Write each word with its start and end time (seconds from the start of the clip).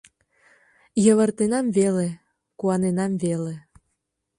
Йывыртенам 1.05 1.65
веле, 1.77 2.07
куаненам 2.59 3.11
веле 3.23 3.55